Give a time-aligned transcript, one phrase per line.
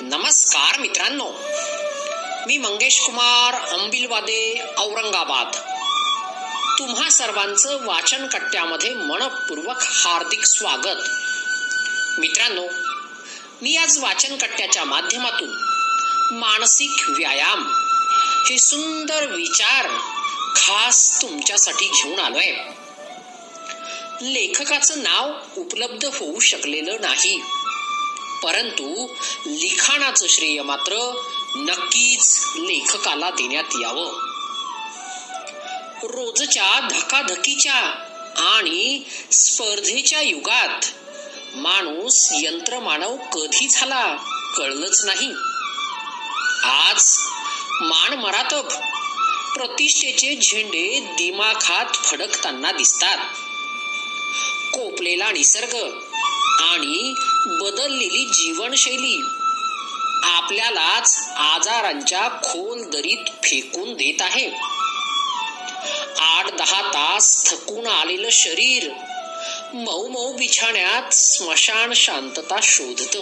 [0.00, 1.32] नमस्कार मित्रांनो.
[2.46, 5.46] मी मंगेश कुमार अंबिलवादे औरंगाबाद.
[6.78, 10.96] तुम्हा सर्वांचं वाचन कट्ट्यामध्ये मनपूर्वक हार्दिक स्वागत.
[12.18, 12.62] मित्रांनो
[13.62, 15.48] मी आज वाचन कट्ट्याच्या माध्यमातून
[16.38, 17.72] मानसिक व्यायाम
[18.46, 19.86] हे सुंदर विचार
[20.56, 22.52] खास तुमच्यासाठी घेऊन आलोय.
[24.22, 27.42] लेखकाचं नाव उपलब्ध होऊ शकलेलं नाही.
[28.42, 29.06] परंतु
[29.46, 31.22] लिखाणाचं श्रेय मात्र
[31.56, 34.28] नक्कीच लेखकाला देण्यात यावं.
[36.02, 38.04] रोजच्या धकाधकीच्या
[38.36, 40.80] आणि स्पर्धेच्या युगात
[41.54, 44.16] माणूस यंत्रमानव कधी झाला
[44.56, 45.32] कळलंच नाही.
[46.64, 47.18] आज
[47.80, 48.68] मान मरातब
[49.54, 53.18] प्रतिष्ठेचे झेंडे दिमाखात फडकताना दिसतात.
[54.74, 56.07] कोपलेला निसर्ग
[56.58, 57.14] आणि
[57.46, 59.22] बदललेली जीवनशैली.
[60.24, 64.50] आपल्यालाच आजारांच्या खोल दरीत फेकून देत आहे.
[66.20, 68.88] आठ दहा तास थकून आलेलं शरीर
[69.74, 73.16] मऊ मऊ बिछाण्यात स्मशान शांतता शोधत.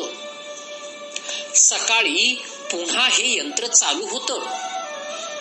[1.56, 4.30] सकाळी पुन्हा हे यंत्र चालू होत.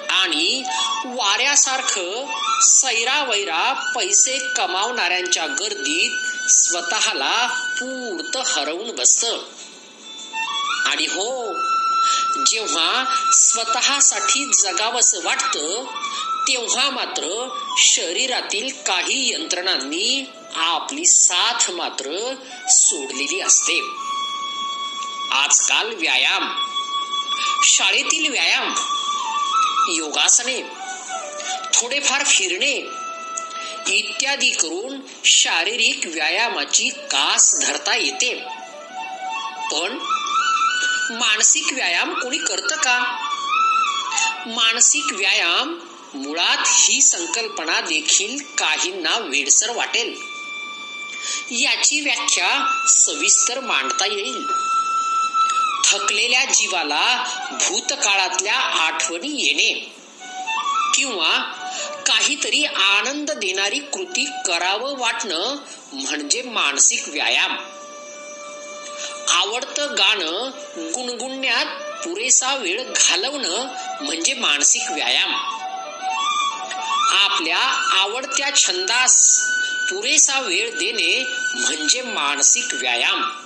[0.09, 0.63] आणि
[1.05, 2.25] वाऱ्यासारखं
[2.61, 7.47] सैरा वैरा पैसे कमावणाऱ्यांच्या गर्दीत स्वतःला
[7.79, 9.25] पूर्त हरवून बसत
[10.85, 11.53] आणि हो
[12.45, 15.57] जेव्हा स्वतःसाठी जगावस वाटत
[16.47, 22.33] तेव्हा मात्र शरीरातील काही यंत्रणांनी आपली साथ मात्र
[22.69, 23.79] सोडलेली असते.
[25.31, 26.51] आजकाल व्यायाम
[27.63, 28.73] शाळेतील व्यायाम
[29.91, 30.61] योगासने
[31.73, 33.04] थोडेफार फिरणे
[33.93, 38.43] इत्यादी करून शारीरिक व्यायामाची कास धरता येते.
[39.71, 39.97] पण
[41.11, 43.17] मानसिक व्यायाम कोणी करत का?
[44.47, 45.79] मानसिक व्यायाम
[46.13, 50.21] मुळात ही संकल्पना देखील काहींना वेडसर वाटेल.
[51.51, 54.45] याची व्याख्या सविस्तर मांडता येईल.
[55.85, 59.95] थकलेल्या जीवाला भूतकाळातल्या आठवणी येणे
[60.95, 61.54] किंवा
[61.85, 65.55] काहीतरी आनंद देणारी कृती करावं वाटणं
[65.93, 67.57] म्हणजे मानसिक व्यायाम.
[69.29, 71.65] आवडतं गाणं गुणगुणण्यात
[72.03, 73.67] पुरेसा वेळ घालवणं
[74.01, 75.33] म्हणजे मानसिक व्यायाम.
[77.13, 77.59] आपल्या
[78.01, 79.39] आवडत्या छंदास
[79.89, 81.23] पुरेसा वेळ देणे
[81.53, 83.44] म्हणजे मानसिक व्यायाम.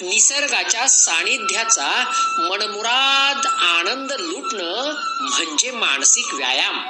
[0.00, 2.04] निसर्गाच्या सानिध्याचा
[2.38, 6.88] मनमुराद आनंद लुटणं म्हणजे मानसिक व्यायाम.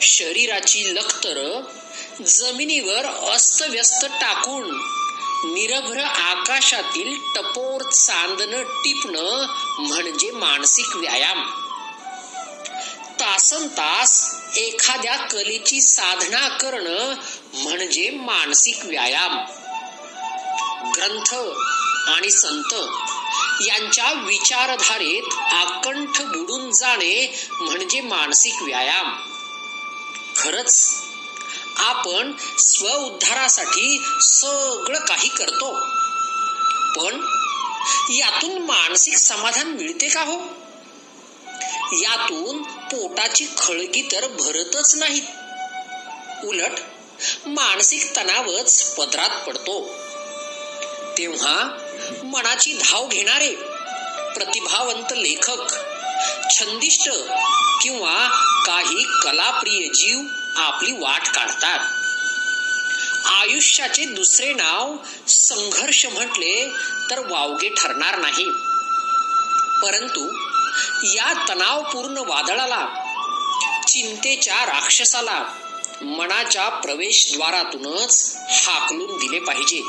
[0.00, 1.60] शरीराची लखतर
[2.26, 4.70] जमिनीवर अस्तव्यस्त टाकून
[5.44, 9.46] निरभ्र आकाशातील टपोर चांदणं टिपणं
[9.78, 11.50] म्हणजे मानसिक व्यायाम.
[13.20, 17.14] तासन तास एखाद्या कलेची साधना करणं
[17.54, 19.63] म्हणजे मानसिक व्यायाम.
[21.04, 21.34] ग्रंथ
[22.08, 22.74] आणि संत
[23.66, 29.16] यांच्या विचारधारेत आकंठ बुडून जाणे म्हणजे मानसिक व्यायाम.
[30.36, 30.94] खरच
[31.76, 35.72] आपण स्व उद्धारासाठी सगळं काही करतो.
[36.96, 37.26] पण
[38.10, 40.40] यातून मानसिक समाधान मिळते का हो?
[41.92, 45.22] यातून पोटाची खळगी तर भरतच नाहीत
[46.44, 46.80] उलट
[47.46, 50.03] मानसिक तणावच पदरात पडतो.
[51.18, 51.78] तेव्हा
[52.24, 53.54] मनाची धाव घेणारे
[54.34, 55.72] प्रतिभावंत लेखक
[56.50, 57.10] छंदिष्ट
[57.82, 58.28] किंवा
[58.66, 60.20] काही कलाप्रिय जीव
[60.56, 61.78] आपली वाट काढतात.
[63.26, 64.96] आयुष्याचे दुसरे नाव
[65.28, 66.68] संघर्ष म्हटले
[67.10, 68.46] तर वावगे ठरणार नाही.
[69.82, 70.28] परंतु
[71.14, 72.86] या तणावपूर्ण वादळाला
[73.88, 75.42] चिंतेच्या राक्षसाला
[76.02, 79.82] मनाच्या प्रवेशद्वारातूनच हाकलून दिले पाहिजे.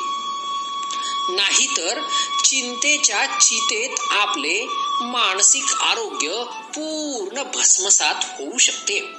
[1.29, 2.01] नाहीतर
[2.43, 4.65] चिंतेच्या चितेत आपले
[5.01, 9.13] मानसिक आरोग्य पूर्ण भस्मसात होऊ शकते.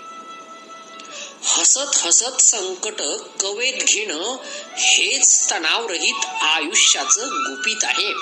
[1.45, 3.03] हसत हसत संकट
[3.41, 4.37] कवेत घेणं
[4.79, 8.13] हेच तणावरहित आयुष्याचं गुपित आहे.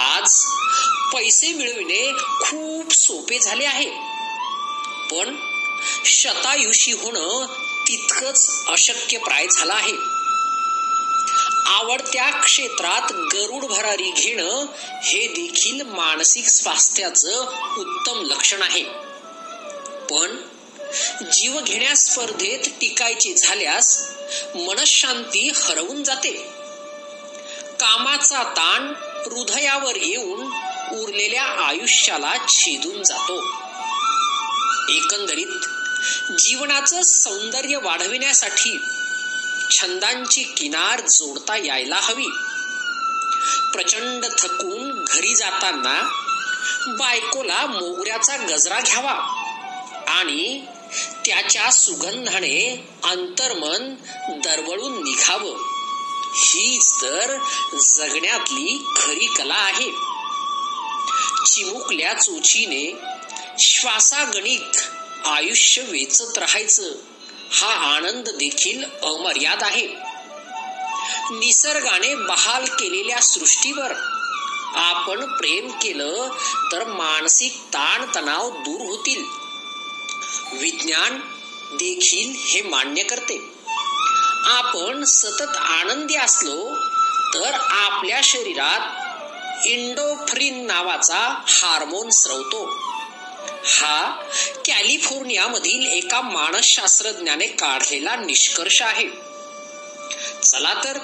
[0.00, 0.44] आज
[1.12, 3.90] पैसे मिळविणे खूप सोपे झाले आहे.
[5.10, 5.36] पण
[6.04, 7.46] शतायुषी होणं
[7.88, 10.19] तितकंच अशक्य प्राय झालं आहे.
[11.66, 14.66] आवडत्या क्षेत्रात गरुड भरारी घेणं
[15.02, 17.40] हे देखील मानसिक स्वास्थ्याचं
[17.78, 18.82] उत्तम लक्षण आहे.
[20.10, 20.36] पण
[21.32, 24.10] जीव घेण्या स्पर्धेत टिकायचे झाल्यास
[24.54, 26.32] मनशांती हरवून जाते.
[27.80, 28.86] कामाचा ताण
[29.26, 30.46] हृदयावर येऊन
[31.00, 33.38] उरलेल्या आयुष्याला छेदून जातो.
[34.88, 35.68] एकंदरीत
[36.38, 38.78] जीवनाचं सौंदर्य वाढविण्यासाठी
[39.70, 42.26] छंदांची किनार जोडता यायला हवी.
[43.72, 46.24] प्रचंड थकून घरी जाताना
[46.98, 49.44] बायकोला मोगऱ्याचा गजरा घ्यावा
[50.08, 50.66] आणि
[51.26, 53.94] त्याच्या सुगंधाने अंतर्मन
[54.40, 55.54] दरवळून निघावं.
[56.34, 57.38] हीच तर
[57.80, 59.90] जगण्यातली खरी कला आहे.
[61.46, 62.98] चिमुकल्या चोचीने
[63.58, 64.66] श्वासागणिक
[65.26, 66.92] आयुष्य वेचत राहायचं.
[67.52, 69.86] हा आनंद देखील अमर्याद आहे.
[71.30, 73.92] निसर्गाने बहाल केलेल्या सृष्टीवर
[74.74, 76.28] आपण प्रेम केलं
[76.72, 79.24] तर मानसिक ताण तणाव दूर होतील.
[80.52, 81.18] विज्ञान
[81.72, 83.52] देखील हे मान्य करते.
[84.46, 86.74] आपण सतत आनंदी असलो
[87.34, 89.10] तर आपल्या शरीरात
[89.66, 92.89] इंडोफ्रिन नावाचा हार्मोन स्रवतो.
[93.64, 94.28] हा
[94.66, 99.06] कॅलिफोर्नियामधील एका मानसशास्त्रज्ञाने काढलेला निष्कर्ष आहे.
[100.42, 100.98] चला तर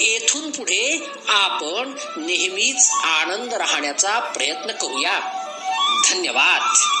[0.00, 5.20] येथून पुढे आपण नेहमीच आनंद राहण्याचा प्रयत्न करूया.
[6.08, 6.95] धन्यवाद.